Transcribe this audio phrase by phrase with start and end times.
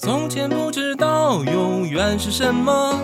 [0.00, 3.00] 从前不知道永远是什么，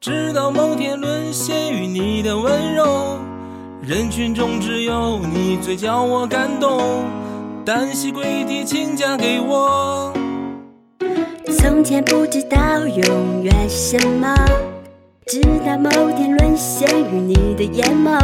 [0.00, 3.20] 直到某天沦陷于你的温柔。
[3.80, 7.04] 人群中只有你最叫我感动，
[7.64, 10.12] 单膝跪地，请嫁给我。
[11.56, 14.34] 从前不知道永远是什么，
[15.24, 18.18] 直到某天沦陷于你的眼眸，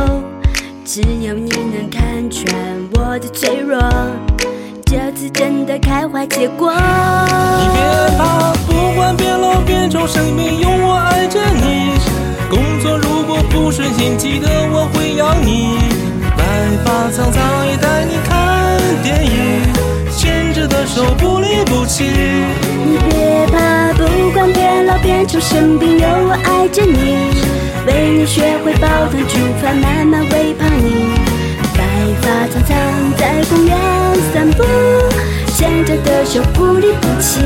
[0.85, 2.53] 只有你能看穿
[2.96, 3.79] 我的脆弱。
[4.85, 6.75] 这次真的开花结果。
[14.18, 15.79] 记得我会养你。
[16.36, 16.43] 白
[16.85, 19.32] 发苍苍也带你看电影，
[20.17, 22.04] 牵着的手不离不弃。
[22.04, 27.32] 你别怕，不管变老变丑，生病有我爱着你。
[27.86, 31.13] 为你学会煲汤煮饭，慢慢喂胖你。
[31.77, 31.82] 白
[32.22, 32.77] 发苍苍
[33.16, 33.77] 在公园
[34.33, 34.62] 散步，
[35.55, 37.41] 牵着的手不离不弃，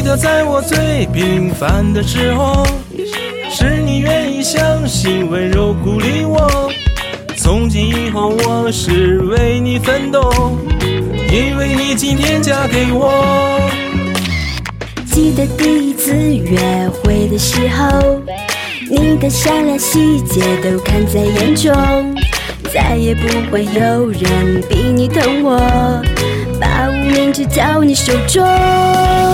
[0.00, 2.64] 记得在我最平凡的时候，
[3.50, 6.72] 是你愿意相信温柔鼓励我。
[7.36, 10.56] 从今以后，我是为你奋斗，
[11.30, 13.60] 因为你今天嫁给我。
[15.04, 18.22] 记得第一次约会的时候，
[18.90, 22.16] 你的善良细节都看在眼中，
[22.72, 26.02] 再也不会有人比你疼我，
[27.30, 27.94] 把无名指交你。
[27.94, 28.44] 手中。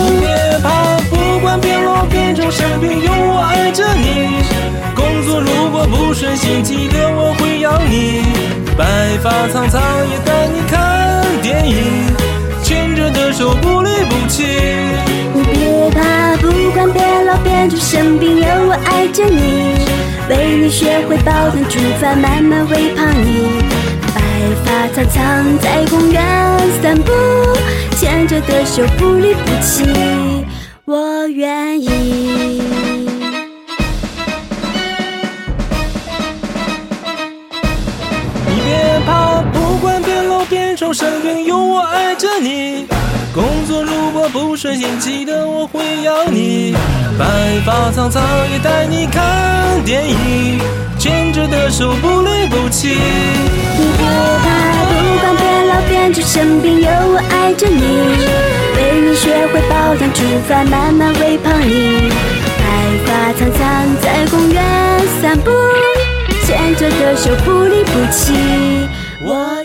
[0.04, 0.68] 你别怕，
[1.08, 4.44] 不管变老变丑，生病有我爱着你。
[4.94, 8.22] 工作如果不顺心，记得我会养你。
[8.76, 8.84] 白
[9.22, 9.80] 发苍苍
[10.10, 11.76] 也带你看电影，
[12.62, 14.44] 牵着的手不离不弃。
[15.34, 19.86] 你别怕，不管变老变丑，生病有我爱着你。
[20.28, 23.62] 为你学会煲汤煮饭，慢慢喂胖你。
[24.14, 24.20] 白
[24.64, 26.22] 发苍苍在公园
[26.82, 27.12] 散步，
[27.96, 29.82] 牵着的手不离不弃，
[30.84, 31.88] 我愿意。
[38.46, 42.86] 你别怕，不管变老变丑，生病有我爱着你。
[43.34, 46.74] 工作如果不顺心，记得我会养你。
[47.18, 47.24] 白
[47.64, 50.60] 发苍苍也带你看电影，
[50.98, 52.98] 牵着的手不离不弃。
[56.36, 57.80] 身边，有我爱着你。
[58.76, 62.10] 为你学会煲汤煮饭，慢慢喂胖你。
[62.60, 62.62] 白
[63.06, 64.62] 发苍苍在公园
[65.22, 65.50] 散步，
[66.44, 68.34] 牵着的手不离不弃，
[69.22, 69.55] 我。